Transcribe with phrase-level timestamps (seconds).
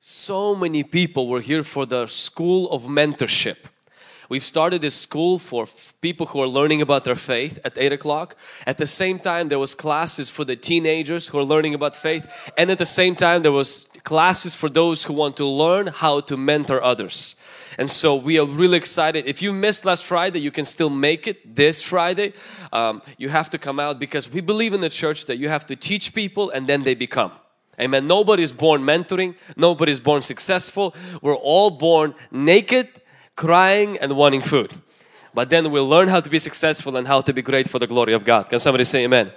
[0.00, 3.56] So many people were here for the School of Mentorship.
[4.28, 5.66] We've started this school for
[6.00, 8.36] people who are learning about their faith at 8 o'clock.
[8.64, 12.52] At the same time, there was classes for the teenagers who are learning about faith.
[12.56, 16.20] And at the same time, there was classes for those who want to learn how
[16.20, 17.34] to mentor others.
[17.76, 19.26] And so we are really excited.
[19.26, 22.34] If you missed last Friday, you can still make it this Friday.
[22.72, 25.66] Um, you have to come out because we believe in the church that you have
[25.66, 27.32] to teach people and then they become.
[27.80, 28.06] Amen.
[28.06, 29.34] Nobody is born mentoring.
[29.56, 30.94] Nobody is born successful.
[31.22, 32.88] We're all born naked
[33.36, 34.72] crying and wanting food.
[35.32, 37.86] But then we'll learn how to be successful and how to be great for the
[37.86, 38.48] glory of God.
[38.50, 39.30] Can somebody say amen?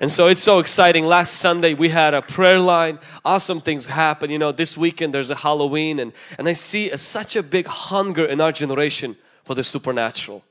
[0.00, 1.06] And so it's so exciting.
[1.06, 2.98] Last Sunday we had a prayer line.
[3.24, 4.30] Awesome things happen.
[4.30, 7.66] You know, this weekend there's a Halloween and, and I see a, such a big
[7.66, 10.42] hunger in our generation for the supernatural.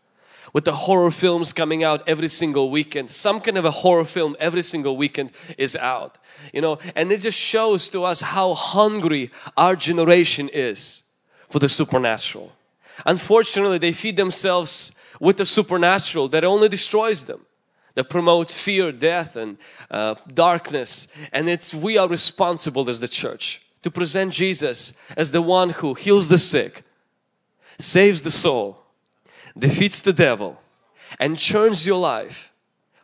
[0.54, 4.36] With the horror films coming out every single weekend, some kind of a horror film
[4.40, 6.20] every single weekend is out.
[6.54, 11.10] You know, and it just shows to us how hungry our generation is
[11.50, 12.52] for the supernatural.
[13.04, 17.46] Unfortunately, they feed themselves with the supernatural that only destroys them,
[17.96, 19.58] that promotes fear, death and
[19.90, 21.16] uh, darkness.
[21.32, 25.96] And it's we are responsible as the church to present Jesus as the one who
[25.96, 26.84] heals the sick,
[27.80, 28.83] saves the soul,
[29.58, 30.60] defeats the devil
[31.20, 32.54] and turns your life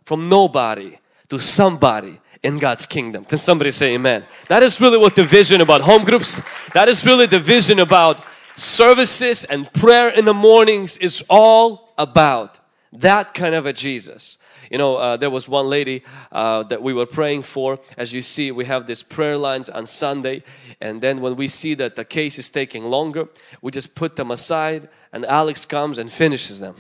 [0.03, 0.97] from nobody
[1.29, 3.25] to somebody in God's kingdom.
[3.25, 4.25] Can somebody say amen?
[4.47, 6.41] That is really what the vision about home groups,
[6.73, 8.25] that is really the vision about
[8.55, 12.59] services and prayer in the mornings is all about
[12.93, 14.37] that kind of a Jesus.
[14.69, 17.79] You know, uh, there was one lady uh, that we were praying for.
[17.97, 20.43] As you see, we have these prayer lines on Sunday.
[20.79, 23.27] And then when we see that the case is taking longer,
[23.61, 26.75] we just put them aside and Alex comes and finishes them.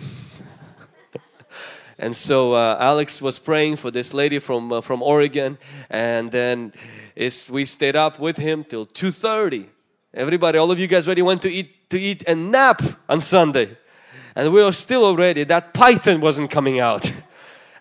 [1.99, 5.57] and so uh, Alex was praying for this lady from, uh, from Oregon.
[5.89, 6.73] And then
[7.49, 9.67] we stayed up with him till 2.30
[10.11, 13.77] Everybody, all of you guys ready went to eat to eat a nap on Sunday.
[14.35, 17.11] And we were still already, that python wasn't coming out.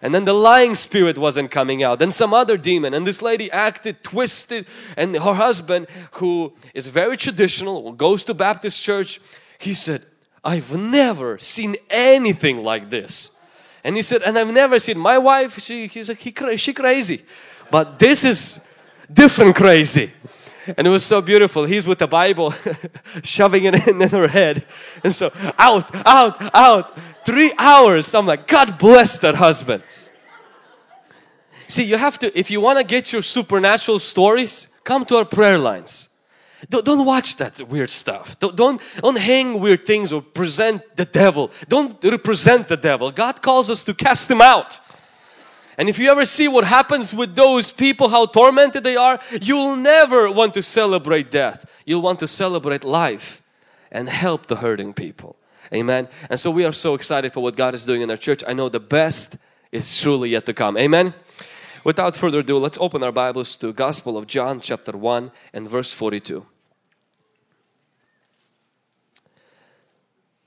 [0.00, 1.98] And then the lying spirit wasn't coming out.
[1.98, 2.94] Then some other demon.
[2.94, 4.66] And this lady acted twisted.
[4.96, 9.20] And her husband, who is very traditional, goes to Baptist church,
[9.58, 10.02] he said,
[10.44, 13.38] I've never seen anything like this.
[13.82, 17.22] And he said, and I've never seen my wife, she, he's like, he, she crazy.
[17.70, 18.66] But this is
[19.12, 20.12] different crazy
[20.76, 21.64] and it was so beautiful.
[21.64, 22.52] He's with the Bible,
[23.22, 24.66] shoving it in, in her head.
[25.02, 26.98] And so, out, out, out.
[27.24, 28.14] Three hours.
[28.14, 29.82] I'm like, God bless that husband.
[31.68, 35.24] See, you have to, if you want to get your supernatural stories, come to our
[35.24, 36.16] prayer lines.
[36.70, 38.38] Don't, don't watch that weird stuff.
[38.40, 41.50] Don't, don't, don't hang weird things or present the devil.
[41.68, 43.10] Don't represent the devil.
[43.10, 44.80] God calls us to cast him out.
[45.78, 49.76] And if you ever see what happens with those people, how tormented they are, you'll
[49.76, 51.64] never want to celebrate death.
[51.86, 53.42] You'll want to celebrate life
[53.92, 55.36] and help the hurting people.
[55.72, 56.08] Amen.
[56.28, 58.42] And so we are so excited for what God is doing in our church.
[58.46, 59.36] I know the best
[59.70, 60.76] is truly yet to come.
[60.76, 61.14] Amen.
[61.84, 65.92] Without further ado, let's open our Bibles to Gospel of John chapter 1 and verse
[65.92, 66.44] 42.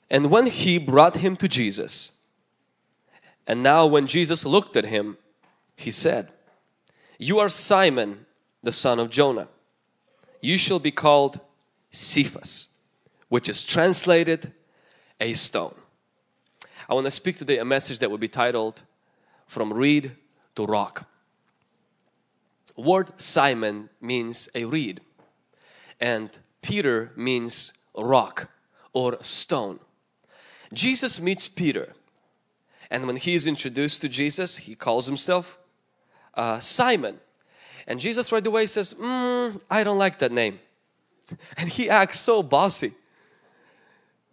[0.09, 2.20] And when he brought him to Jesus,
[3.47, 5.17] and now when Jesus looked at him,
[5.75, 6.29] he said,
[7.17, 8.25] You are Simon,
[8.63, 9.47] the son of Jonah.
[10.41, 11.39] You shall be called
[11.91, 12.75] Cephas,
[13.29, 14.51] which is translated
[15.19, 15.75] a stone.
[16.89, 18.81] I want to speak today a message that will be titled
[19.47, 20.11] From Reed
[20.55, 21.07] to Rock.
[22.75, 25.01] Word Simon means a reed
[25.99, 28.49] and Peter means rock
[28.91, 29.79] or stone.
[30.73, 31.93] Jesus meets Peter
[32.91, 35.57] and when he is introduced to Jesus he calls himself
[36.33, 37.19] uh, Simon.
[37.87, 40.59] And Jesus right away says, mm, I don't like that name.
[41.57, 42.91] And he acts so bossy.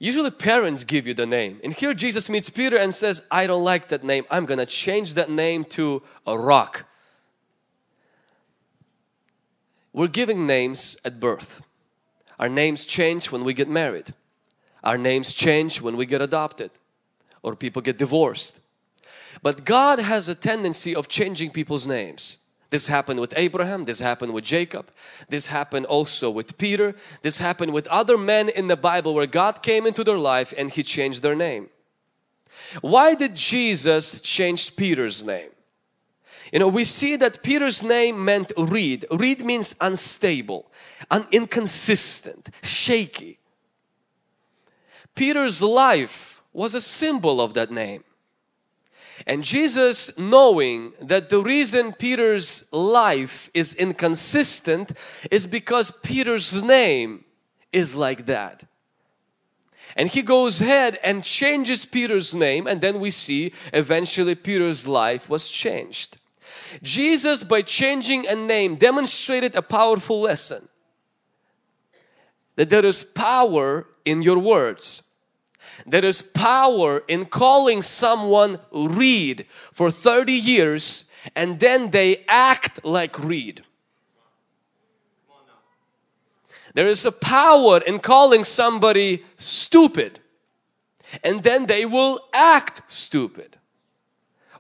[0.01, 1.61] Usually parents give you the name.
[1.63, 4.25] And here Jesus meets Peter and says, I don't like that name.
[4.31, 6.87] I'm going to change that name to a rock.
[9.93, 11.63] We're giving names at birth.
[12.39, 14.15] Our names change when we get married.
[14.84, 16.71] Our names change when we get adopted
[17.43, 18.61] or people get divorced.
[19.43, 22.49] But God has a tendency of changing people's names.
[22.71, 24.91] This happened with Abraham, this happened with Jacob,
[25.31, 29.63] this happened also with Peter, this happened with other men in the Bible where God
[29.63, 31.71] came into their life and He changed their name.
[32.83, 35.49] Why did Jesus change Peter's name?
[36.53, 39.07] You know, we see that Peter's name meant reed.
[39.11, 40.71] Reed means unstable,
[41.11, 43.39] un inconsistent, shaky.
[45.15, 48.03] Peter's life was a symbol of that name.
[49.28, 54.93] And Jesus, knowing that the reason Peter's life is inconsistent
[55.31, 57.25] is because Peter's name
[57.72, 58.65] is like that.
[59.95, 65.28] And he goes ahead and changes Peter's name, and then we see eventually Peter's life
[65.31, 66.19] was changed.
[66.83, 70.69] Jesus, by changing a name, demonstrated a powerful lesson
[72.57, 75.08] that there is power in your words.
[75.86, 83.19] There is power in calling someone Reed for 30 years and then they act like
[83.19, 83.63] Reed.
[86.75, 90.21] There is a power in calling somebody stupid
[91.25, 93.57] and then they will act stupid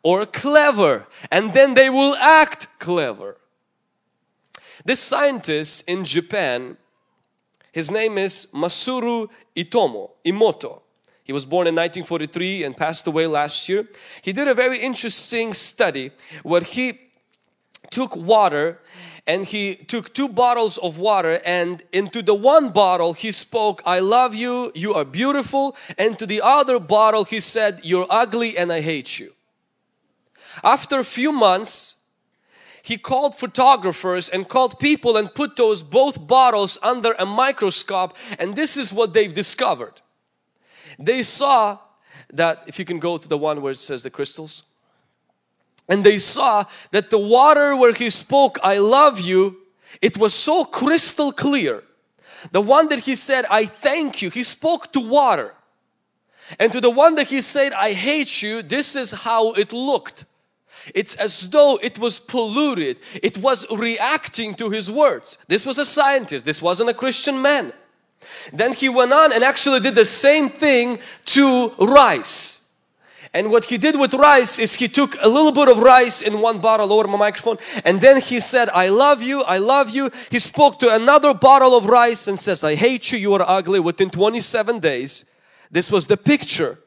[0.02, 3.36] or clever and then they will act clever.
[4.84, 6.76] This scientist in Japan,
[7.72, 10.82] his name is Masaru Itomo, Imoto.
[11.28, 13.86] He was born in 1943 and passed away last year.
[14.22, 16.10] He did a very interesting study
[16.42, 16.98] where he
[17.90, 18.80] took water
[19.26, 23.98] and he took two bottles of water and into the one bottle he spoke I
[24.00, 28.72] love you you are beautiful and to the other bottle he said you're ugly and
[28.72, 29.32] I hate you
[30.64, 31.96] after a few months
[32.82, 38.56] he called photographers and called people and put those both bottles under a microscope and
[38.56, 40.00] this is what they've discovered
[40.98, 41.78] they saw
[42.32, 44.70] that if you can go to the one where it says the crystals.
[45.88, 49.56] And they saw that the water where he spoke I love you
[50.02, 51.82] it was so crystal clear.
[52.52, 55.54] The one that he said I thank you he spoke to water.
[56.58, 60.24] And to the one that he said I hate you this is how it looked.
[60.94, 62.98] It's as though it was polluted.
[63.22, 65.38] It was reacting to his words.
[65.48, 66.44] This was a scientist.
[66.44, 67.72] This wasn't a Christian man
[68.52, 72.58] then he went on and actually did the same thing to rice
[73.34, 76.40] and what he did with rice is he took a little bit of rice in
[76.40, 80.10] one bottle over my microphone and then he said, I love you, I love you.
[80.30, 83.80] He spoke to another bottle of rice and says, I hate you, you are ugly.
[83.80, 85.30] Within 27 days,
[85.70, 86.80] this was the picture.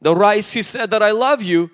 [0.00, 1.70] The rice he said that I love you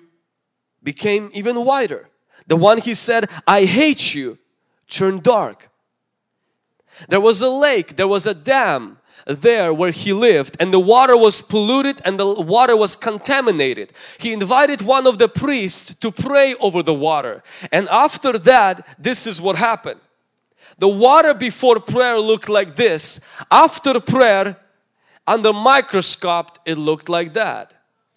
[0.83, 2.09] became even whiter.
[2.45, 4.37] The one he said, I hate you
[4.87, 5.69] turned dark.
[7.07, 8.98] There was a lake, there was a dam
[9.35, 13.93] there where he lived and the water was polluted and the water was contaminated.
[14.17, 19.27] He invited one of the priests to pray over the water and after that this
[19.27, 19.99] is what happened.
[20.79, 23.19] The water before prayer looked like this.
[23.51, 24.57] After prayer
[25.27, 27.73] under microscope it looked like that.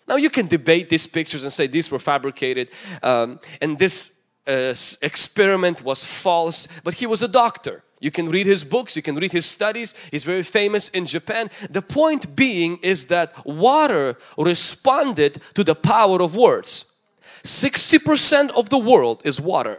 [0.08, 2.68] Now you can debate these pictures and say these were fabricated
[3.02, 8.46] um, and this uh, experiment was false but he was a doctor you can read
[8.46, 9.94] his books, you can read his studies.
[10.10, 11.50] He's very famous in Japan.
[11.70, 16.96] The point being is that water responded to the power of words.
[17.44, 19.78] 60% of the world is water.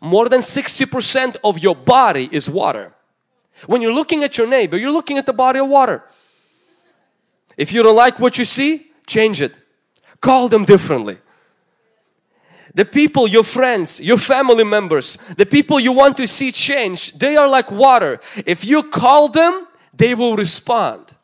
[0.00, 2.94] More than 60% of your body is water.
[3.66, 6.02] When you're looking at your neighbor, you're looking at the body of water.
[7.58, 9.54] If you don't like what you see, change it.
[10.22, 11.18] Call them differently
[12.74, 17.36] the people, your friends, your family members, the people you want to see change, they
[17.36, 18.20] are like water.
[18.46, 21.16] If you call them, they will respond.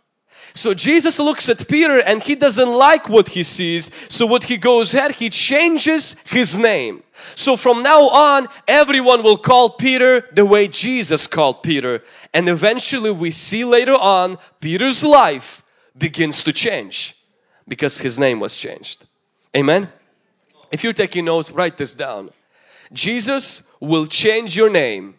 [0.53, 3.91] So Jesus looks at Peter and he doesn't like what he sees.
[4.09, 7.03] So what he goes ahead, he changes his name.
[7.35, 12.03] So from now on, everyone will call Peter the way Jesus called Peter.
[12.33, 15.63] And eventually we see later on, Peter's life
[15.97, 17.15] begins to change
[17.69, 19.05] because his name was changed.
[19.55, 19.91] Amen.
[20.71, 22.31] If you're taking notes, write this down.
[22.93, 25.17] Jesus will change your name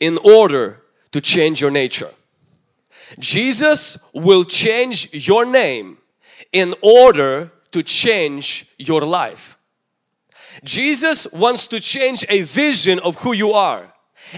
[0.00, 2.10] in order to change your nature.
[3.18, 5.98] Jesus will change your name
[6.52, 9.56] in order to change your life.
[10.64, 13.92] Jesus wants to change a vision of who you are,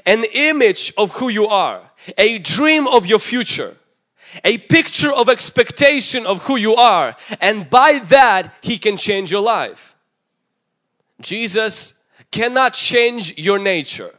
[0.07, 3.77] an image of who you are, a dream of your future,
[4.45, 9.43] a picture of expectation of who you are and by that He can change your
[9.43, 9.95] life.
[11.23, 14.15] Jesus cannot change your nature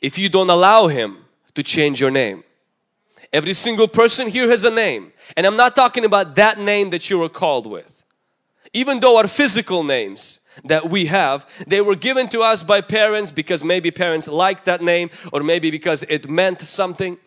[0.00, 1.18] if you don't allow Him
[1.54, 2.44] to change your name.
[3.32, 7.10] Every single person here has a name and I'm not talking about that name that
[7.10, 8.04] you were called with.
[8.72, 13.32] Even though our physical names that we have, they were given to us by parents
[13.32, 17.18] because maybe parents liked that name or maybe because it meant something.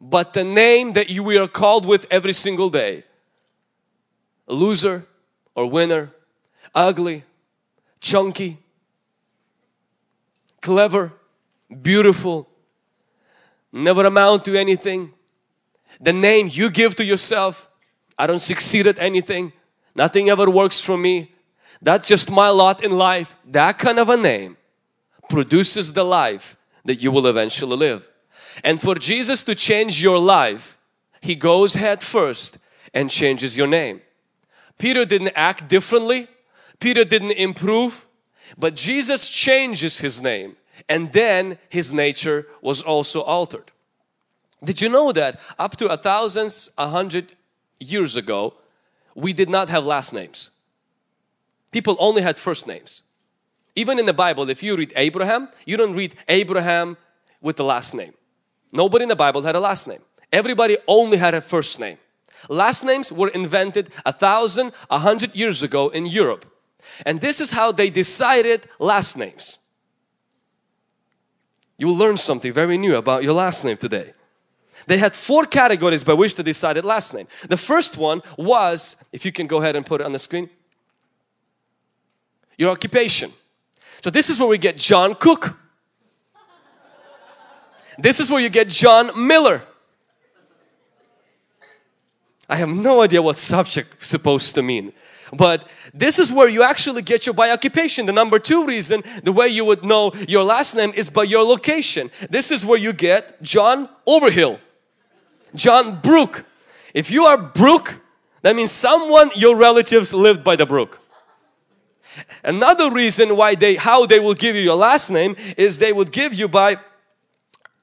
[0.00, 3.04] But the name that you we are called with every single day,
[4.46, 5.06] loser
[5.54, 6.10] or winner,
[6.74, 7.24] ugly,
[8.04, 8.58] chunky,
[10.60, 11.12] clever,
[11.82, 12.46] beautiful,
[13.72, 15.12] never amount to anything.
[16.00, 17.70] The name you give to yourself,
[18.18, 19.52] I don't succeed at anything,
[19.94, 21.32] nothing ever works for me.
[21.80, 23.36] That's just my lot in life.
[23.46, 24.58] That kind of a name
[25.30, 28.06] produces the life that you will eventually live.
[28.62, 30.76] And for Jesus to change your life,
[31.22, 32.58] He goes head first
[32.92, 34.02] and changes your name.
[34.76, 36.28] Peter didn't act differently.
[36.80, 38.06] Peter didn't improve.
[38.58, 40.56] But Jesus changes his name
[40.88, 43.72] and then his nature was also altered.
[44.62, 47.34] Did you know that up to a thousand, a hundred
[47.80, 48.54] years ago,
[49.14, 50.60] we did not have last names.
[51.70, 53.02] People only had first names.
[53.76, 56.96] Even in the Bible, if you read Abraham, you don't read Abraham
[57.40, 58.14] with the last name.
[58.72, 60.00] Nobody in the Bible had a last name.
[60.32, 61.98] Everybody only had a first name.
[62.48, 66.44] Last names were invented a thousand, a hundred years ago in Europe.
[67.04, 69.58] And this is how they decided last names.
[71.76, 74.12] You will learn something very new about your last name today.
[74.86, 77.26] They had four categories by which they decided last name.
[77.48, 80.50] The first one was, if you can go ahead and put it on the screen,
[82.56, 83.30] your occupation.
[84.02, 85.56] So this is where we get John Cook.
[87.98, 89.62] This is where you get John Miller.
[92.48, 94.92] I have no idea what subject supposed to mean.
[95.36, 98.06] But this is where you actually get your by occupation.
[98.06, 101.42] The number two reason, the way you would know your last name is by your
[101.42, 102.10] location.
[102.30, 104.60] This is where you get John Overhill,
[105.54, 106.44] John Brook.
[106.92, 108.00] If you are Brook,
[108.42, 111.00] that means someone, your relatives lived by the brook.
[112.44, 116.12] Another reason why they, how they will give you your last name is they would
[116.12, 116.76] give you by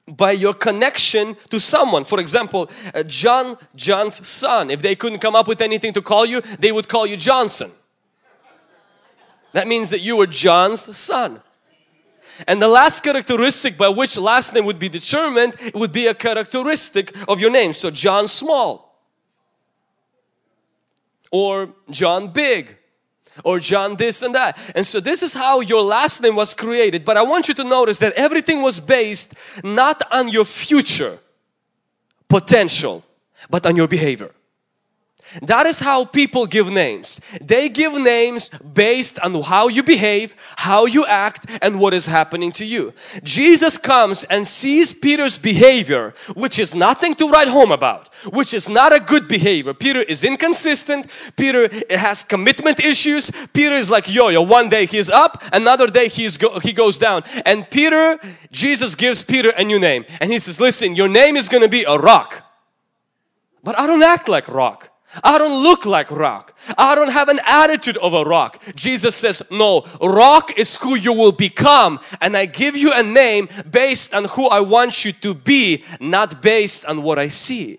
[0.06, 2.04] by your connection to someone.
[2.04, 4.70] For example, uh, John, John's son.
[4.70, 7.70] If they couldn't come up with anything to call you, they would call you Johnson.
[9.52, 11.40] That means that you were John's son.
[12.48, 17.14] And the last characteristic by which last name would be determined, would be a characteristic
[17.28, 17.72] of your name.
[17.72, 18.98] So John Small
[21.30, 22.76] or John Big
[23.44, 24.58] or John this and that.
[24.74, 27.04] And so this is how your last name was created.
[27.04, 29.34] But I want you to notice that everything was based
[29.64, 31.18] not on your future
[32.28, 33.04] potential,
[33.50, 34.30] but on your behavior.
[35.40, 37.20] That is how people give names.
[37.40, 42.52] They give names based on how you behave, how you act, and what is happening
[42.52, 42.92] to you.
[43.22, 48.68] Jesus comes and sees Peter's behavior, which is nothing to write home about, which is
[48.68, 49.72] not a good behavior.
[49.72, 51.06] Peter is inconsistent.
[51.36, 53.30] Peter has commitment issues.
[53.54, 54.42] Peter is like yo-yo.
[54.42, 57.22] One day he's up, another day he's go he goes down.
[57.46, 58.18] And Peter,
[58.50, 60.04] Jesus gives Peter a new name.
[60.20, 62.44] And he says, listen, your name is going to be a rock.
[63.64, 64.91] But I don't act like rock.
[65.22, 66.56] I don't look like rock.
[66.78, 68.62] I don't have an attitude of a rock.
[68.74, 73.48] Jesus says, no, rock is who you will become and I give you a name
[73.70, 77.78] based on who I want you to be, not based on what I see.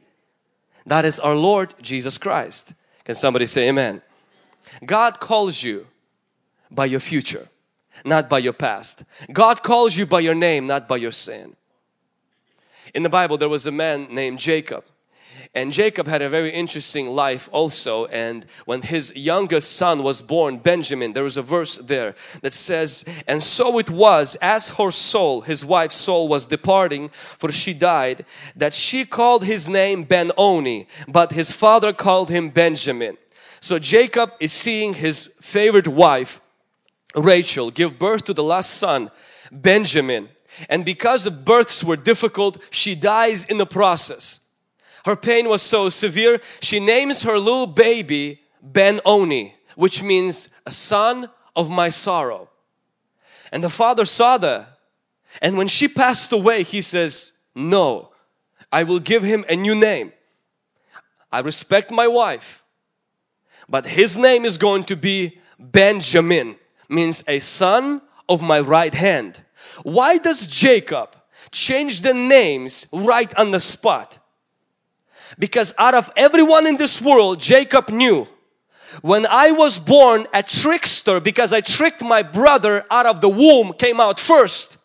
[0.85, 2.73] That is our Lord Jesus Christ.
[3.03, 4.01] Can somebody say amen?
[4.85, 5.87] God calls you
[6.69, 7.47] by your future,
[8.03, 9.03] not by your past.
[9.31, 11.55] God calls you by your name, not by your sin.
[12.93, 14.83] In the Bible, there was a man named Jacob
[15.55, 20.57] and Jacob had a very interesting life also and when his youngest son was born,
[20.57, 25.41] Benjamin, there was a verse there that says, And so it was as her soul,
[25.41, 31.33] his wife's soul was departing for she died, that she called his name Ben-Oni, but
[31.33, 33.17] his father called him Benjamin.
[33.60, 36.41] So Jacob is seeing his favorite wife,
[37.15, 39.12] Rachel, give birth to the last son,
[39.51, 40.29] Benjamin.
[40.67, 44.42] And because the births were difficult, she dies in the process.
[45.05, 51.29] Her pain was so severe, she names her little baby Ben-Oni, which means a son
[51.55, 52.50] of my sorrow.
[53.51, 54.79] And the father saw that.
[55.41, 58.12] And when she passed away, he says, no,
[58.72, 60.13] I will give him a new name.
[61.31, 62.63] I respect my wife,
[63.67, 66.55] but his name is going to be Benjamin,
[66.88, 69.43] means a son of my right hand.
[69.83, 71.15] Why does Jacob
[71.51, 74.19] change the names right on the spot?
[75.37, 78.27] Because out of everyone in this world, Jacob knew
[79.01, 83.73] when I was born a trickster because I tricked my brother out of the womb
[83.73, 84.77] came out first.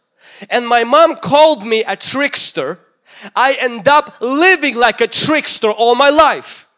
[0.50, 2.78] And my mom called me a trickster.
[3.34, 6.68] I end up living like a trickster all my life.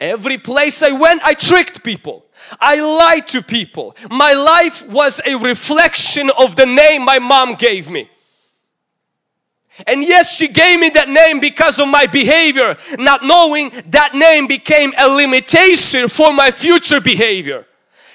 [0.00, 2.26] Every place I went I tricked people.
[2.60, 3.96] I lied to people.
[4.10, 8.10] My life was a reflection of the name my mom gave me
[9.86, 14.46] and yes, she gave me that name because of my behavior, not knowing that name
[14.46, 17.66] became a limitation for my future behavior.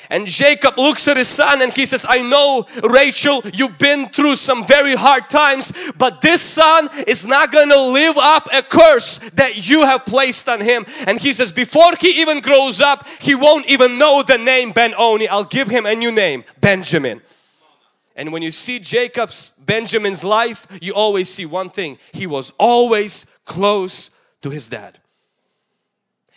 [0.10, 4.36] And Jacob looks at his son and he says, I know Rachel, you've been through
[4.36, 9.18] some very hard times, but this son is not going to live up a curse
[9.32, 10.86] that you have placed on him.
[11.08, 15.28] And he says, before he even grows up, he won't even know the name Ben-Oni.
[15.28, 17.22] I'll give him a new name, Benjamin.
[18.16, 21.98] And when you see Jacob's, Benjamin's life, you always see one thing.
[22.14, 25.00] He was always close to his dad.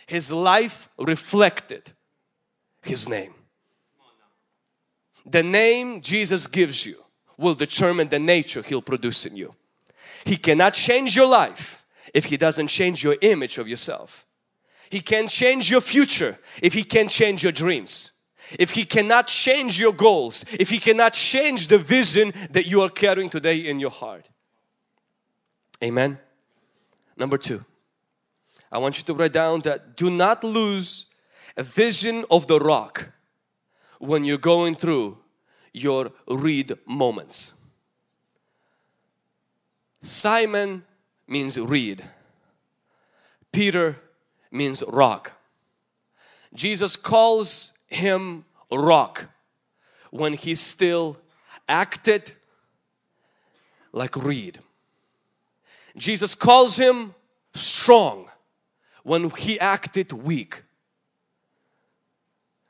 [0.05, 1.93] His life reflected
[2.81, 3.33] his name.
[5.25, 6.95] The name Jesus gives you
[7.37, 9.55] will determine the nature He'll produce in you.
[10.25, 14.25] He cannot change your life if He doesn't change your image of yourself.
[14.89, 18.08] He can't change your future if He can't change your dreams.
[18.57, 22.89] If He cannot change your goals, if He cannot change the vision that you are
[22.89, 24.27] carrying today in your heart.
[25.83, 26.19] Amen.
[27.17, 27.63] Number two,
[28.71, 31.07] I want you to write down that do not lose
[31.57, 33.11] a vision of the rock
[33.99, 35.17] when you're going through
[35.73, 37.59] your reed moments.
[40.01, 40.83] Simon
[41.27, 42.03] means reed.
[43.51, 43.97] Peter
[44.51, 45.33] means rock.
[46.53, 49.29] Jesus calls him rock
[50.11, 51.17] when he still
[51.67, 52.31] acted
[53.91, 54.59] like reed.
[55.97, 57.13] Jesus calls him
[57.53, 58.29] strong
[59.03, 60.63] when he acted weak.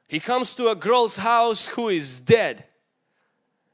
[0.07, 2.65] He comes to a girl's house who is dead.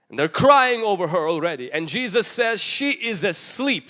[0.10, 1.72] And they're crying over her already.
[1.72, 3.90] And Jesus says she is asleep.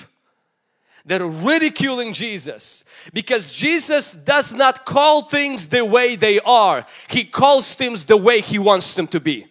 [1.06, 2.84] They're ridiculing Jesus
[3.14, 6.86] because Jesus does not call things the way they are.
[7.08, 9.46] He calls things the way He wants them to be.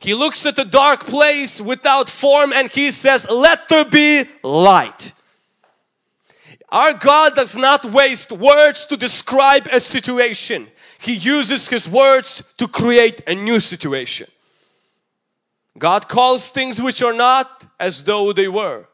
[0.00, 5.12] He looks at the dark place without form and He says, let there be light.
[6.70, 10.66] Our God does not waste words to describe a situation.
[11.00, 14.26] He uses His words to create a new situation.
[15.78, 18.88] God calls things which are not as though they were.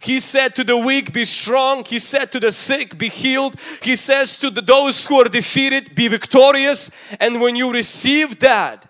[0.00, 1.84] He said to the weak, be strong.
[1.84, 3.56] He said to the sick, be healed.
[3.82, 6.90] He says to the, those who are defeated, be victorious.
[7.18, 8.88] And when you receive that,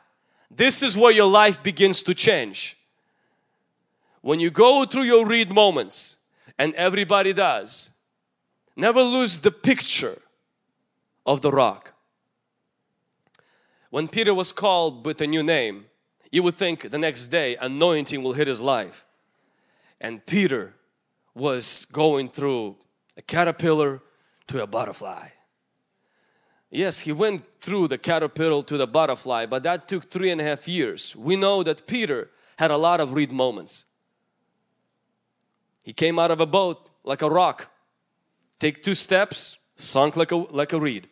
[0.51, 2.77] this is where your life begins to change.
[4.21, 6.17] When you go through your reed moments,
[6.59, 7.97] and everybody does,
[8.77, 10.21] never lose the picture
[11.25, 11.95] of the rock.
[13.91, 15.87] When Peter was called with a new name,
[16.31, 19.07] you would think the next day anointing will hit his life.
[20.01, 20.75] And Peter
[21.35, 22.77] was going through
[23.17, 24.03] a caterpillar
[24.49, 25.29] to a butterfly.
[26.71, 30.45] Yes, he went through the caterpillar to the butterfly, but that took three and a
[30.45, 31.17] half years.
[31.17, 33.87] We know that Peter had a lot of reed moments.
[35.85, 37.71] He came out of a boat like a rock,
[38.59, 41.09] take two steps, sunk like a, like a reed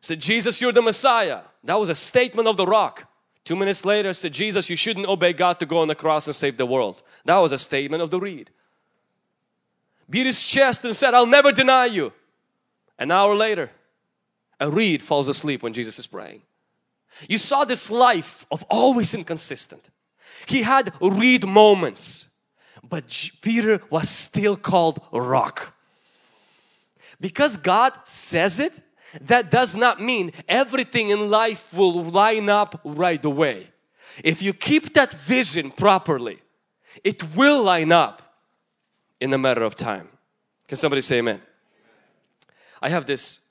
[0.00, 1.42] said, Jesus, you're the Messiah.
[1.64, 3.09] That was a statement of the rock.
[3.50, 6.36] Two minutes later said, Jesus, you shouldn't obey God to go on the cross and
[6.36, 7.02] save the world.
[7.24, 8.48] That was a statement of the reed.
[10.08, 12.12] Beat his chest and said, I'll never deny you.
[12.96, 13.72] An hour later,
[14.60, 16.42] a reed falls asleep when Jesus is praying.
[17.28, 19.90] You saw this life of always inconsistent.
[20.46, 22.28] He had reed moments,
[22.88, 25.74] but Peter was still called rock.
[27.20, 28.80] Because God says it,
[29.20, 33.68] that does not mean everything in life will line up right away.
[34.22, 36.38] If you keep that vision properly,
[37.02, 38.22] it will line up
[39.20, 40.08] in a matter of time.
[40.68, 41.40] Can somebody say amen?
[42.82, 43.48] I have this.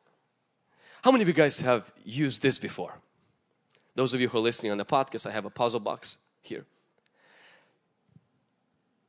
[1.03, 2.99] How many of you guys have used this before?
[3.95, 6.65] Those of you who are listening on the podcast, I have a puzzle box here.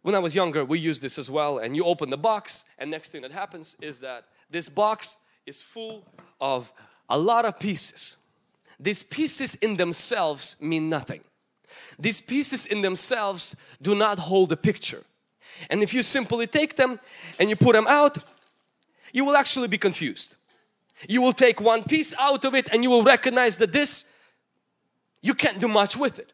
[0.03, 2.91] When I was younger, we used this as well and you open the box and
[2.91, 6.07] next thing that happens is that this box is full
[6.41, 6.73] of
[7.09, 8.17] a lot of pieces.
[8.79, 11.21] These pieces in themselves mean nothing.
[11.99, 15.03] These pieces in themselves do not hold a picture.
[15.69, 16.99] And if you simply take them
[17.39, 18.17] and you put them out,
[19.13, 20.37] you will actually be confused.
[21.09, 24.11] You will take one piece out of it and you will recognize that this,
[25.21, 26.33] you can't do much with it.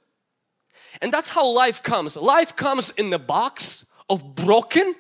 [1.03, 2.17] And that's how life comes.
[2.17, 4.95] Life comes in the box of broken,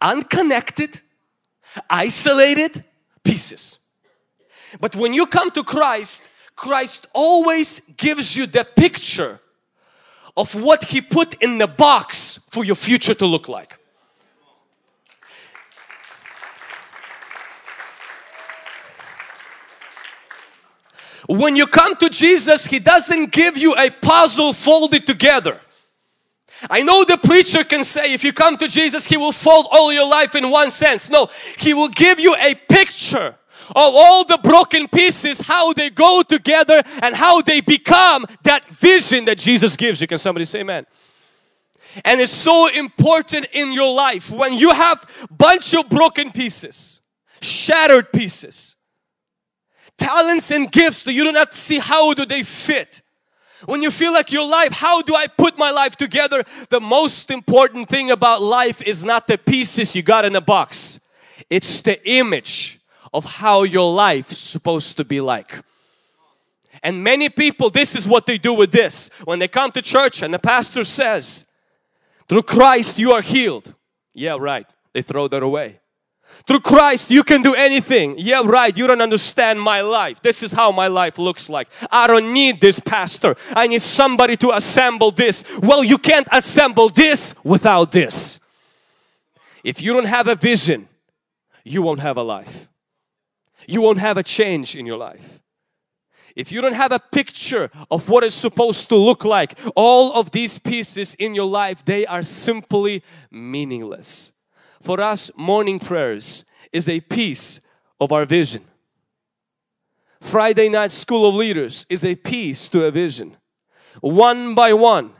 [0.00, 1.00] unconnected,
[1.88, 2.84] isolated
[3.22, 3.78] pieces.
[4.80, 9.40] But when you come to Christ, Christ always gives you the picture
[10.36, 13.78] of what He put in the box for your future to look like.
[21.28, 25.60] When you come to Jesus, He doesn't give you a puzzle folded together.
[26.70, 29.92] I know the preacher can say if you come to Jesus, He will fold all
[29.92, 31.08] your life in one sense.
[31.08, 33.37] No, He will give you a picture
[33.70, 39.24] of all the broken pieces, how they go together and how they become that vision
[39.26, 40.06] that Jesus gives you.
[40.06, 40.86] Can somebody say amen?
[42.04, 47.00] And it's so important in your life when you have bunch of broken pieces,
[47.40, 48.76] shattered pieces,
[49.96, 53.02] talents and gifts that you do not see how do they fit.
[53.66, 56.44] When you feel like your life, how do I put my life together?
[56.70, 61.00] The most important thing about life is not the pieces you got in a box.
[61.50, 62.77] It's the image
[63.12, 65.62] of how your life is supposed to be like.
[66.82, 69.10] And many people, this is what they do with this.
[69.24, 71.46] When they come to church and the pastor says,
[72.28, 73.74] through Christ you are healed.
[74.14, 74.66] Yeah, right.
[74.92, 75.80] They throw that away.
[76.46, 78.14] Through Christ you can do anything.
[78.18, 78.76] Yeah, right.
[78.76, 80.20] You don't understand my life.
[80.22, 81.68] This is how my life looks like.
[81.90, 83.34] I don't need this pastor.
[83.50, 85.44] I need somebody to assemble this.
[85.60, 88.40] Well, you can't assemble this without this.
[89.64, 90.88] If you don't have a vision,
[91.64, 92.68] you won't have a life.
[93.68, 95.42] You won't have a change in your life.
[96.34, 100.30] If you don't have a picture of what it's supposed to look like, all of
[100.30, 104.32] these pieces in your life, they are simply meaningless.
[104.80, 107.60] For us, morning prayers is a piece
[108.00, 108.64] of our vision.
[110.20, 113.36] Friday night school of leaders is a piece to a vision.
[114.00, 115.10] One by one,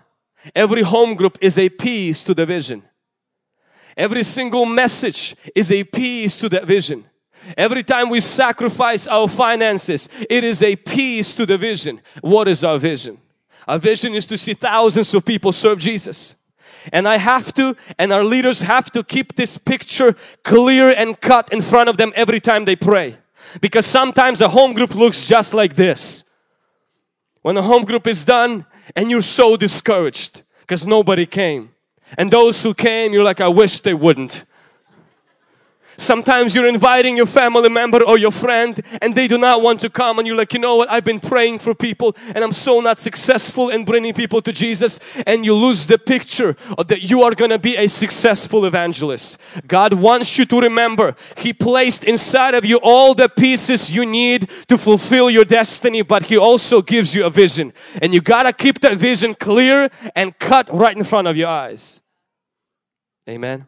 [0.55, 2.83] every home group is a piece to the vision.
[3.95, 7.05] Every single message is a piece to that vision.
[7.57, 12.01] Every time we sacrifice our finances, it is a piece to the vision.
[12.21, 13.19] What is our vision?
[13.67, 16.37] Our vision is to see thousands of people serve Jesus.
[16.93, 21.53] And I have to, and our leaders have to keep this picture clear and cut
[21.53, 23.17] in front of them every time they pray.
[23.61, 26.25] Because sometimes the home group looks just like this.
[27.43, 31.71] When the home group is done and you're so discouraged because nobody came.
[32.17, 34.45] And those who came, you're like, I wish they wouldn't.
[35.99, 39.91] Sometimes you're inviting your family member or your friend and they do not want to
[39.91, 42.81] come and you're like, you know what, I've been praying for people and I'm so
[42.81, 46.57] not successful in bringing people to Jesus and you lose the picture
[46.87, 49.41] that you are going to be a successful evangelist.
[49.67, 54.49] God wants you to remember He placed inside of you all the pieces you need
[54.69, 58.53] to fulfill your destiny but He also gives you a vision and you got to
[58.53, 62.01] keep that vision clear and cut right in front of your eyes.
[63.29, 63.67] Amen.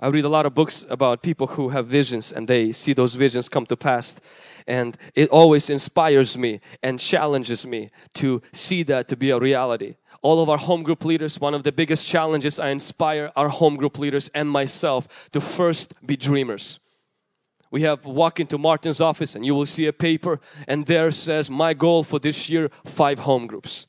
[0.00, 3.16] I read a lot of books about people who have visions and they see those
[3.16, 4.14] visions come to pass
[4.68, 9.96] and it always inspires me and challenges me to see that to be a reality.
[10.22, 13.76] All of our home group leaders, one of the biggest challenges I inspire our home
[13.76, 16.78] group leaders and myself to first be dreamers.
[17.70, 21.50] We have walk into Martin's office and you will see a paper and there says
[21.50, 23.86] my goal for this year five home groups.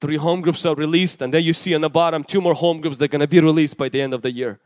[0.00, 2.80] Three home groups are released and then you see on the bottom two more home
[2.80, 4.60] groups that are going to be released by the end of the year.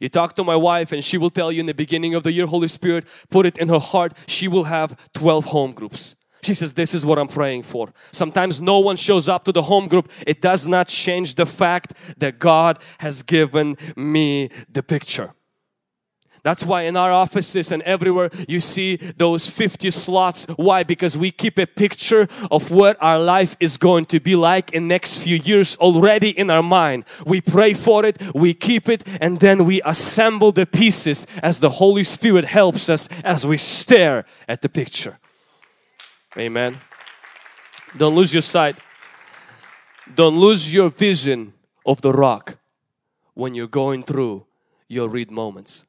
[0.00, 2.32] You talk to my wife and she will tell you in the beginning of the
[2.32, 6.16] year, Holy Spirit, put it in her heart, she will have 12 home groups.
[6.42, 7.92] She says, this is what I'm praying for.
[8.12, 10.10] Sometimes no one shows up to the home group.
[10.26, 15.34] It does not change the fact that God has given me the picture.
[16.42, 20.46] That's why in our offices and everywhere you see those 50 slots.
[20.56, 20.82] Why?
[20.82, 24.88] Because we keep a picture of what our life is going to be like in
[24.88, 27.04] next few years already in our mind.
[27.26, 31.70] We pray for it, we keep it and then we assemble the pieces as the
[31.70, 35.18] Holy Spirit helps us as we stare at the picture.
[36.38, 36.78] Amen.
[37.96, 38.76] Don't lose your sight.
[40.14, 41.52] Don't lose your vision
[41.84, 42.56] of the rock
[43.34, 44.46] when you're going through
[44.88, 45.84] your reed moments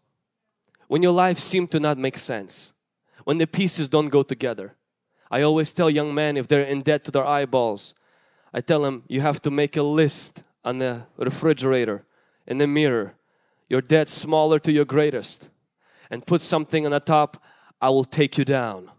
[0.91, 2.73] when your life seems to not make sense,
[3.23, 4.75] when the pieces don't go together.
[5.31, 7.95] I always tell young men if they're in debt to their eyeballs,
[8.53, 12.03] I tell them you have to make a list on the refrigerator,
[12.45, 13.15] in the mirror,
[13.69, 15.47] your debt smaller to your greatest
[16.09, 17.41] and put something on the top,
[17.81, 18.91] I will take you down.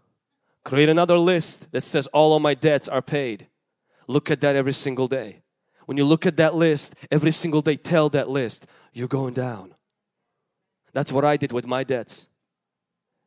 [0.63, 3.45] Create another list that says all of my debts are paid.
[4.07, 5.43] Look at that every single day.
[5.85, 9.72] When you look at that list, every single day tell that list, you're going down.
[10.93, 12.27] That's what I did with my debts.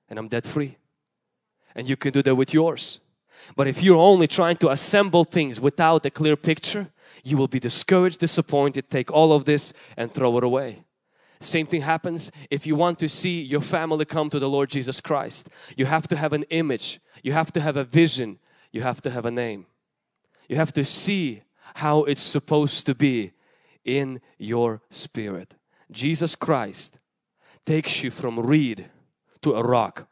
[0.08, 0.76] And I'm debt free.
[1.74, 3.00] And you can do that with yours.
[3.54, 6.88] But if you're only trying to assemble things without a clear picture,
[7.22, 10.84] you will be discouraged, disappointed, take all of this and throw it away.
[11.40, 15.00] Same thing happens if you want to see your family come to the Lord Jesus
[15.00, 15.50] Christ.
[15.76, 18.38] You have to have an image, you have to have a vision,
[18.72, 19.66] you have to have a name.
[20.48, 21.42] You have to see
[21.74, 23.32] how it's supposed to be
[23.84, 25.54] in your spirit.
[25.90, 26.98] Jesus Christ
[27.66, 28.88] takes you from reed
[29.42, 30.08] to a rock.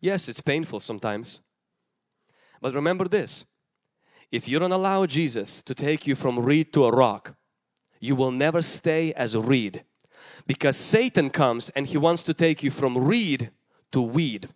[0.00, 1.40] Yes, it's painful sometimes.
[2.60, 3.44] But remember this,
[4.30, 7.34] if you don't allow Jesus to take you from reed to a rock,
[8.00, 9.84] you will never stay as a reed
[10.46, 13.50] Because Satan comes and he wants to take you from reed
[13.92, 14.48] to weed.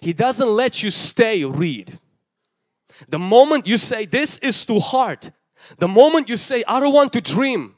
[0.00, 1.98] He doesn't let you stay reed.
[3.08, 5.32] The moment you say this is too hard,
[5.78, 7.74] the moment you say I don't want to dream,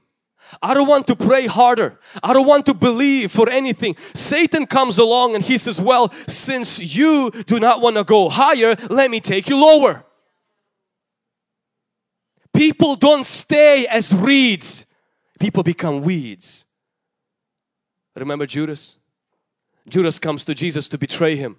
[0.63, 1.99] I don't want to pray harder.
[2.23, 3.97] I don't want to believe for anything.
[4.15, 8.77] Satan comes along and he says, well, since you do not want to go higher,
[8.89, 10.05] let me take you lower.
[12.53, 14.87] People don't stay as reeds.
[15.39, 16.67] People become weeds.
[18.17, 18.99] Remember Judas?
[19.89, 21.57] Judas comes to Jesus to betray him.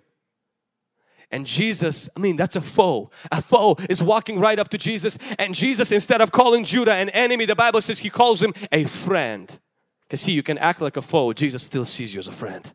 [1.32, 3.10] And Jesus, I mean, that's a foe.
[3.32, 5.18] A foe is walking right up to Jesus.
[5.40, 8.84] And Jesus, instead of calling Judah an enemy, the Bible says he calls him a
[8.84, 9.60] friend.
[10.02, 12.74] Because see, you can act like a foe, Jesus still sees you as a friend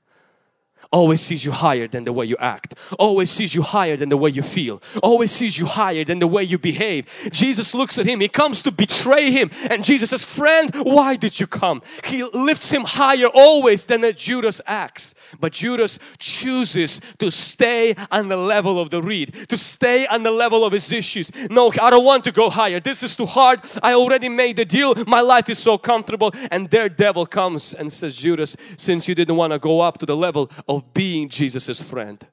[0.92, 2.74] always sees you higher than the way you act.
[2.98, 4.82] Always sees you higher than the way you feel.
[5.02, 7.06] Always sees you higher than the way you behave.
[7.32, 8.20] Jesus looks at him.
[8.20, 9.50] He comes to betray him.
[9.70, 11.82] And Jesus says friend why did you come?
[12.04, 15.14] He lifts him higher always than that Judas acts.
[15.40, 20.30] But Judas chooses to stay on the level of the reed to stay on the
[20.30, 21.30] level of his issues.
[21.50, 22.80] No I don't want to go higher.
[22.80, 23.60] This is too hard.
[23.82, 24.94] I already made the deal.
[25.06, 26.32] My life is so comfortable.
[26.50, 30.06] And their devil comes and says Judas since you didn't want to go up to
[30.06, 32.24] the level of of being Jesus's friend.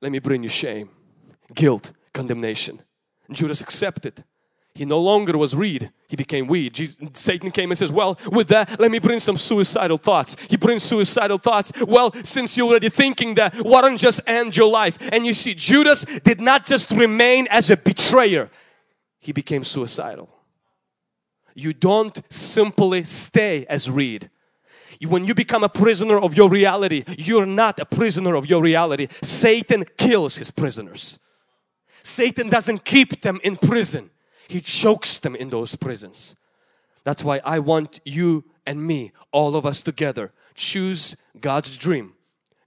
[0.00, 0.90] Let me bring you shame,
[1.54, 2.80] guilt, condemnation.
[3.30, 4.24] Judas accepted.
[4.74, 6.72] He no longer was reed, he became weed.
[6.72, 10.34] Jesus, Satan came and says, well, with that, let me bring some suicidal thoughts.
[10.48, 11.72] He brings suicidal thoughts.
[11.86, 14.96] Well, since you're already thinking that, why don't just end your life?
[15.12, 18.50] And you see, Judas did not just remain as a betrayer,
[19.18, 20.30] he became suicidal.
[21.54, 24.30] You don't simply stay as reed
[25.06, 29.08] when you become a prisoner of your reality, you're not a prisoner of your reality.
[29.22, 31.18] Satan kills his prisoners.
[32.02, 34.10] Satan doesn't keep them in prison.
[34.48, 36.36] He chokes them in those prisons.
[37.04, 42.14] That's why I want you and me, all of us together, choose God's dream,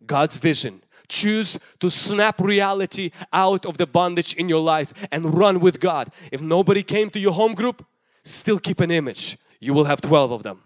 [0.06, 0.82] God's vision.
[1.08, 6.12] Choose to snap reality out of the bondage in your life and run with God.
[6.32, 7.86] If nobody came to your home group,
[8.24, 9.38] still keep an image.
[9.60, 10.62] You will have 12 of them.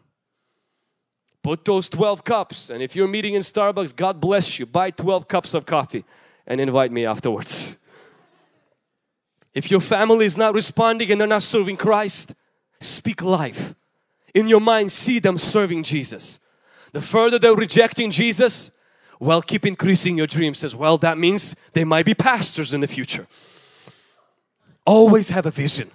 [1.41, 4.65] Put those 12 cups and if you're meeting in Starbucks, God bless you.
[4.65, 6.03] Buy 12 cups of coffee
[6.45, 7.77] and invite me afterwards.
[9.53, 12.33] if your family is not responding and they're not serving Christ,
[12.81, 13.73] speak life.
[14.33, 16.39] In your mind, see them serving Jesus.
[16.91, 18.71] The further they're rejecting Jesus,
[19.19, 20.97] well, keep increasing your dreams as well.
[20.97, 23.27] That means they might be pastors in the future.
[24.85, 25.91] Always have a vision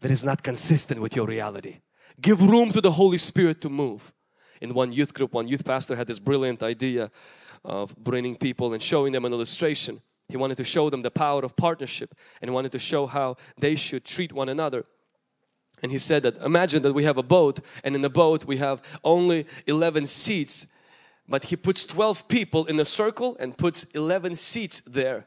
[0.00, 1.80] that is not consistent with your reality.
[2.20, 4.12] Give room to the Holy Spirit to move
[4.60, 7.10] in one youth group, one youth pastor had this brilliant idea
[7.64, 10.00] of bringing people and showing them an illustration.
[10.28, 13.74] He wanted to show them the power of partnership and wanted to show how they
[13.74, 14.84] should treat one another.
[15.82, 18.58] And he said that imagine that we have a boat and in the boat we
[18.58, 20.72] have only 11 seats
[21.26, 25.26] but he puts 12 people in a circle and puts 11 seats there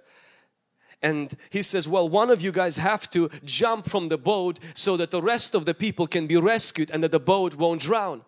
[1.02, 4.96] and he says well one of you guys have to jump from the boat so
[4.96, 8.24] that the rest of the people can be rescued and that the boat won't drown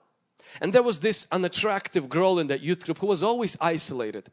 [0.62, 4.29] and there was this unattractive girl in that youth group who was always isolated.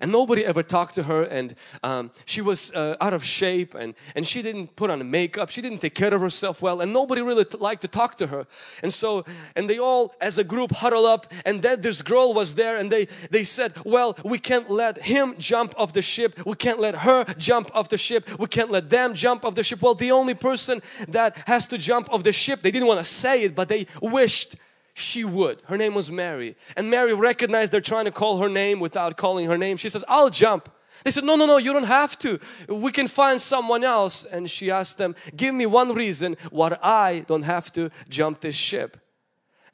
[0.00, 3.94] And nobody ever talked to her and um, she was uh, out of shape and,
[4.16, 5.50] and she didn't put on makeup.
[5.50, 8.46] She didn't take care of herself well and nobody really liked to talk to her.
[8.82, 12.56] And so, and they all as a group huddle up and then this girl was
[12.56, 16.44] there and they, they said, well, we can't let him jump off the ship.
[16.44, 18.28] We can't let her jump off the ship.
[18.38, 19.80] We can't let them jump off the ship.
[19.80, 23.04] Well, the only person that has to jump off the ship, they didn't want to
[23.04, 24.56] say it, but they wished
[24.94, 25.60] she would.
[25.66, 26.56] Her name was Mary.
[26.76, 29.76] And Mary recognized they're trying to call her name without calling her name.
[29.76, 30.68] She says, I'll jump.
[31.02, 32.38] They said, no, no, no, you don't have to.
[32.68, 34.24] We can find someone else.
[34.24, 38.54] And she asked them, give me one reason why I don't have to jump this
[38.54, 38.96] ship.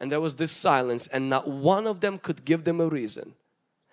[0.01, 3.35] And there was this silence and not one of them could give them a reason.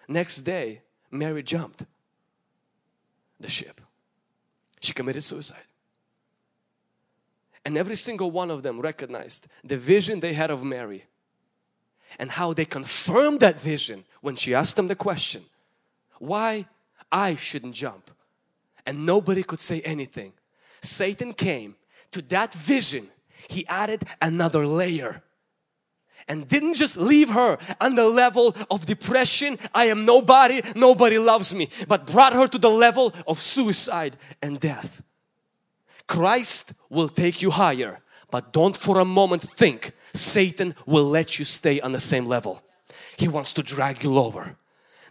[0.08, 1.84] Next day, Mary jumped
[3.38, 3.82] the ship.
[4.80, 5.63] She committed suicide.
[7.66, 11.04] And every single one of them recognized the vision they had of Mary
[12.19, 15.43] and how they confirmed that vision when she asked them the question
[16.19, 16.65] why
[17.12, 18.12] I shouldn't jump.
[18.86, 20.34] And nobody could say anything.
[20.82, 21.75] Satan came
[22.12, 23.08] to that vision.
[23.47, 25.21] He added another layer
[26.27, 29.58] and didn't just leave her on the level of depression.
[29.73, 30.62] I am nobody.
[30.75, 31.69] Nobody loves me.
[31.88, 35.03] But brought her to the level of suicide and death.
[36.08, 37.99] Christ will take you higher.
[38.32, 42.62] But don't for a moment think Satan will let you stay on the same level.
[43.17, 44.56] He wants to drag you lower.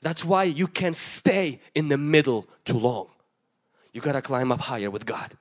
[0.03, 3.09] That's why you can't stay in the middle too long.
[3.92, 5.37] You gotta climb up higher with God.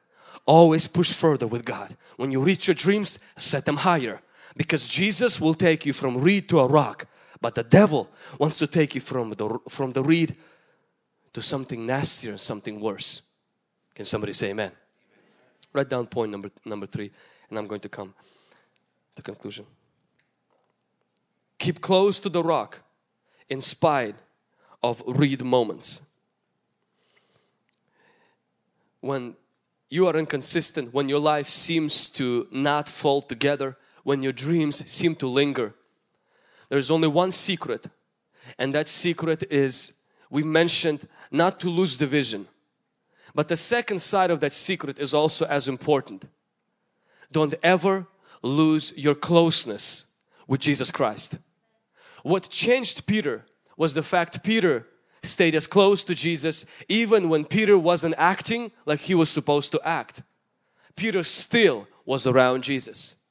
[0.48, 1.98] always push further with God.
[2.18, 4.22] When you reach your dreams, set them higher
[4.56, 7.08] because Jesus will take you from reed to a rock
[7.42, 10.36] but the devil wants to take you from the, from the reed
[11.34, 13.22] to something nastier and something worse.
[13.94, 14.68] Can somebody say amen?
[14.68, 14.78] amen?
[15.74, 17.12] Write down point number, number three
[17.50, 18.16] and I'm going to come
[19.16, 19.66] to conclusion.
[21.58, 22.82] Keep close to the rock
[23.50, 24.16] in spite
[24.84, 26.10] of reed moments.
[29.02, 29.36] When
[29.90, 35.16] you are inconsistent, when your life seems to not fall together, when your dreams seem
[35.16, 35.74] to linger,
[36.70, 37.88] there's only one secret
[38.58, 42.48] and that secret is we mentioned not to lose the vision.
[43.34, 46.26] But the second side of that secret is also as important.
[47.32, 48.08] Don't ever
[48.46, 51.38] lose your closeness with Jesus Christ.
[52.24, 53.46] What changed Peter
[53.78, 54.88] was the fact Peter
[55.24, 59.82] stayed as close to Jesus even when Peter wasn't acting like he was supposed to
[59.84, 60.22] act.
[60.96, 63.26] Peter still was around Jesus.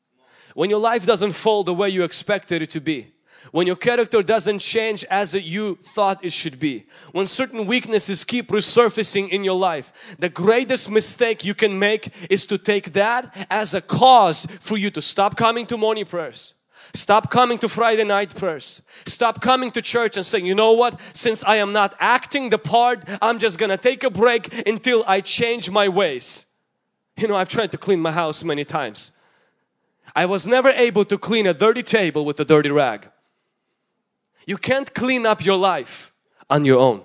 [0.54, 3.13] When your life doesn't fall the way you expected it to be,
[3.52, 8.48] when your character doesn't change as you thought it should be, when certain weaknesses keep
[8.48, 13.74] resurfacing in your life, the greatest mistake you can make is to take that as
[13.74, 16.54] a cause for you to stop coming to morning prayers.
[16.94, 18.86] Stop coming to Friday night prayers.
[19.04, 22.58] Stop coming to church and saying, you know what, since I am not acting the
[22.58, 26.54] part, I'm just gonna take a break until I change my ways.
[27.16, 29.18] You know, I've tried to clean my house many times.
[30.14, 33.10] I was never able to clean a dirty table with a dirty rag.
[34.46, 36.12] You can't clean up your life
[36.50, 37.02] on your own.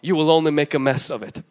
[0.00, 1.42] You will only make a mess of it.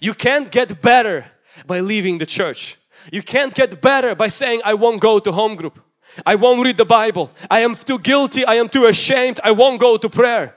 [0.00, 1.26] You can't get better
[1.66, 2.78] by leaving the church.
[3.10, 5.80] You can't get better by saying, I won't go to home group.
[6.24, 7.32] I won't read the Bible.
[7.50, 8.44] I am too guilty.
[8.44, 9.40] I am too ashamed.
[9.42, 10.56] I won't go to prayer.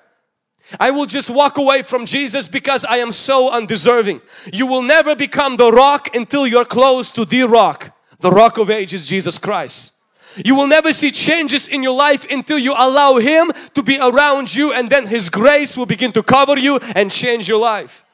[0.80, 4.22] I will just walk away from Jesus because I am so undeserving.
[4.52, 7.96] You will never become the rock until you're close to the rock.
[8.20, 9.95] The rock of ages, Jesus Christ.
[10.43, 14.54] You will never see changes in your life until you allow Him to be around
[14.54, 18.06] you and then His grace will begin to cover you and change your life.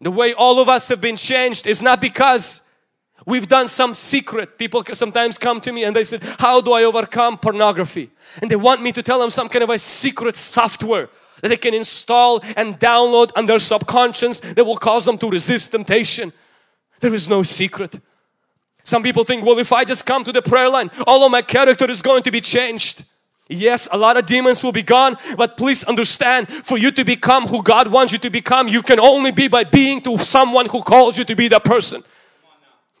[0.00, 2.70] The way all of us have been changed is not because
[3.26, 4.58] we've done some secret.
[4.58, 8.10] People sometimes come to me and they say, how do I overcome pornography?
[8.40, 11.08] And they want me to tell them some kind of a secret software
[11.42, 15.70] that they can install and download on their subconscious that will cause them to resist
[15.72, 16.32] temptation.
[17.00, 17.98] There is no secret.
[18.88, 21.42] Some people think, well, if I just come to the prayer line, all of my
[21.42, 23.04] character is going to be changed.
[23.50, 27.46] Yes, a lot of demons will be gone, but please understand, for you to become
[27.46, 30.82] who God wants you to become, you can only be by being to someone who
[30.82, 32.02] calls you to be that person.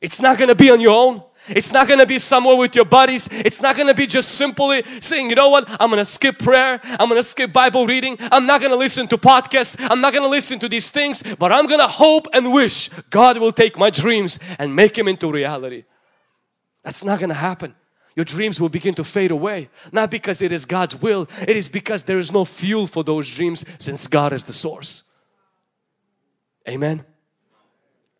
[0.00, 1.22] It's not going to be on your own.
[1.48, 3.28] It's not going to be somewhere with your buddies.
[3.30, 6.38] It's not going to be just simply saying, you know what, I'm going to skip
[6.38, 6.80] prayer.
[6.84, 8.16] I'm going to skip Bible reading.
[8.20, 9.76] I'm not going to listen to podcasts.
[9.90, 12.88] I'm not going to listen to these things, but I'm going to hope and wish
[13.10, 15.84] God will take my dreams and make them into reality.
[16.82, 17.74] That's not going to happen.
[18.14, 19.70] Your dreams will begin to fade away.
[19.92, 21.28] Not because it is God's will.
[21.42, 25.12] It is because there is no fuel for those dreams since God is the source.
[26.68, 27.04] Amen.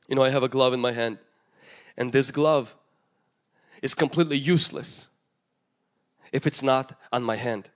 [0.07, 1.19] You know, I have a glove in my hand
[1.97, 2.77] and this glove
[3.83, 5.11] is completely useless
[6.33, 7.71] if it's not on my hand.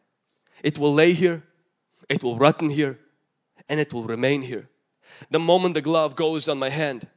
[0.63, 1.43] It will lay here,
[2.09, 2.99] it will rotten here,
[3.69, 4.69] and it will remain here.
[5.31, 7.09] The moment the glove goes on my hand,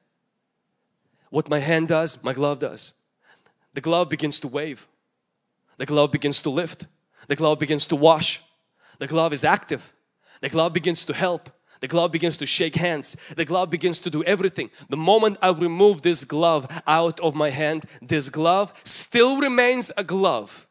[1.30, 3.02] what my hand does, my glove does.
[3.74, 4.88] The glove begins to wave.
[5.78, 6.88] The glove begins to lift.
[7.28, 8.42] The glove begins to wash.
[9.00, 9.94] The glove is active.
[10.42, 11.50] The glove begins to help.
[11.86, 13.16] The glove begins to shake hands.
[13.36, 14.72] The glove begins to do everything.
[14.90, 20.04] The moment I remove this glove out of my hand, this glove still remains a
[20.04, 20.68] glove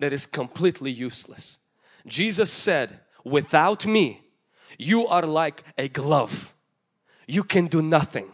[0.00, 1.68] that is completely useless.
[2.04, 4.24] Jesus said, without me,
[4.76, 6.52] you are like a glove.
[7.28, 8.26] You can do nothing.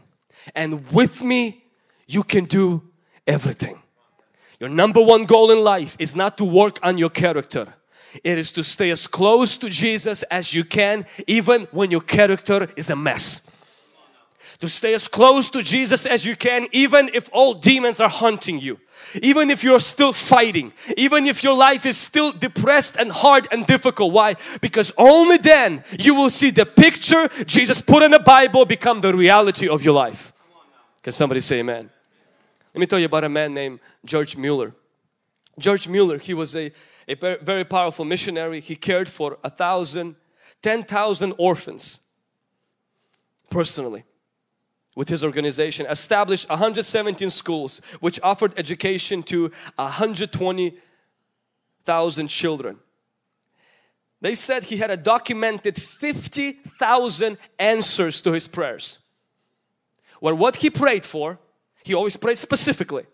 [0.54, 1.64] And with me,
[2.06, 2.82] you can do
[3.26, 3.78] everything.
[4.58, 7.74] Your number one goal in life is not to work on your character
[8.22, 12.68] it is to stay as close to Jesus as you can even when your character
[12.76, 13.50] is a mess.
[14.60, 18.60] To stay as close to Jesus as you can even if all demons are hunting
[18.60, 18.78] you.
[19.20, 23.66] Even if you're still fighting, even if your life is still depressed and hard and
[23.66, 24.12] difficult.
[24.12, 24.36] Why?
[24.60, 29.14] Because only then you will see the picture Jesus put in the Bible become the
[29.14, 30.32] reality of your life.
[31.02, 31.90] Can somebody say amen?
[32.74, 34.72] Let me tell you about a man named George Mueller.
[35.58, 36.72] George Mueller, he was a
[37.08, 38.60] a very powerful missionary.
[38.60, 40.14] He cared for a thousand,
[40.62, 42.08] ten thousand orphans
[43.50, 44.04] personally
[44.94, 52.78] with his organization, established 117 schools which offered education to 120,000 children.
[54.20, 59.06] They said he had a documented 50,000 answers to his prayers.
[60.20, 61.38] Where what he prayed for,
[61.84, 63.04] He always prayed specifically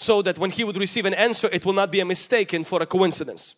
[0.00, 2.66] so that when he would receive an answer it will not be a mistake and
[2.66, 3.56] for a coincidence.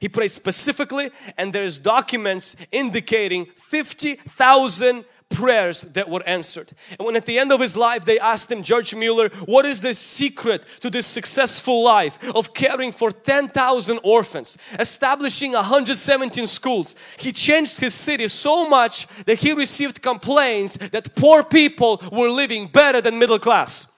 [0.00, 6.70] He prayed specifically and there's documents indicating 50,000 prayers that were answered.
[6.98, 9.80] And when at the end of his life they asked him, George Mueller, what is
[9.80, 16.96] the secret to this successful life of caring for 10,000 orphans, establishing 117 schools?
[17.18, 22.68] He changed his city so much that he received complaints that poor people were living
[22.68, 23.97] better than middle class.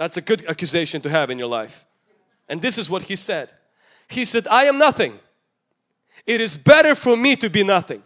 [0.00, 1.84] That's a good accusation to have in your life.
[2.48, 3.52] And this is what he said.
[4.08, 5.20] He said, I am nothing.
[6.24, 8.02] It is better for me to be nothing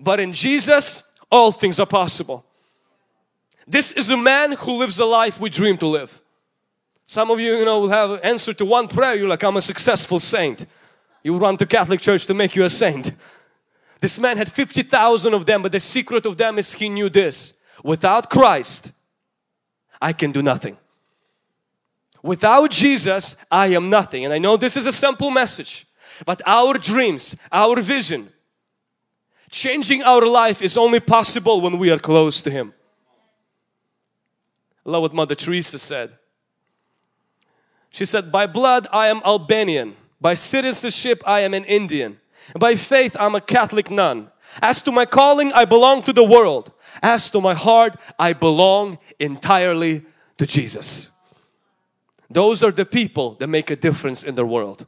[0.00, 2.44] but in Jesus, all things are possible.
[3.66, 6.20] This is a man who lives a life we dream to live.
[7.06, 9.14] Some of you, you know, will have an answer to one prayer.
[9.14, 10.64] You're like, I'm a successful saint.
[11.22, 13.12] You run to Catholic Church to make you a saint.
[14.00, 17.62] This man had 50,000 of them, but the secret of them is he knew this.
[17.84, 18.92] Without Christ,
[20.00, 20.76] I can do nothing.
[22.22, 24.24] Without Jesus, I am nothing.
[24.24, 25.86] And I know this is a simple message,
[26.26, 28.28] but our dreams, our vision,
[29.50, 32.72] Changing our life is only possible when we are close to Him.
[34.86, 36.16] I love what Mother Teresa said.
[37.90, 42.20] She said, by blood I am Albanian, by citizenship I am an Indian,
[42.56, 44.30] by faith I'm a Catholic nun.
[44.62, 46.72] As to my calling I belong to the world.
[47.02, 50.04] As to my heart I belong entirely
[50.38, 51.16] to Jesus.
[52.28, 54.86] Those are the people that make a difference in the world.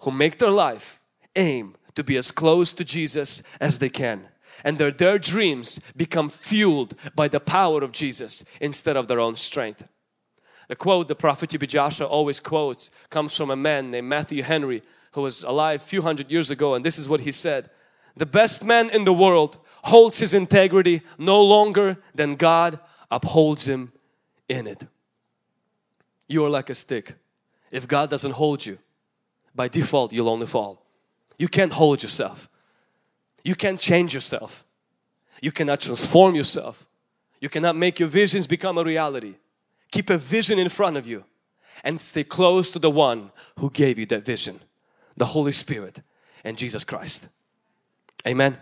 [0.00, 1.00] Who make their life
[1.36, 4.28] aim to be as close to Jesus as they can
[4.62, 9.36] and their, their dreams become fueled by the power of Jesus instead of their own
[9.36, 9.88] strength.
[10.68, 11.66] The quote the prophet T.B.
[11.66, 14.82] Joshua always quotes comes from a man named Matthew Henry
[15.12, 17.70] who was alive a few hundred years ago and this is what he said.
[18.16, 22.78] The best man in the world holds his integrity no longer than God
[23.10, 23.92] upholds him
[24.48, 24.86] in it.
[26.26, 27.14] You are like a stick.
[27.70, 28.78] If God doesn't hold you,
[29.54, 30.84] by default you'll only fall.
[31.38, 32.48] You can't hold yourself.
[33.44, 34.64] You can't change yourself.
[35.42, 36.86] You cannot transform yourself.
[37.40, 39.34] You cannot make your visions become a reality.
[39.90, 41.24] Keep a vision in front of you
[41.82, 44.60] and stay close to the one who gave you that vision,
[45.16, 46.00] the Holy Spirit
[46.42, 47.28] and Jesus Christ.
[48.26, 48.56] Amen.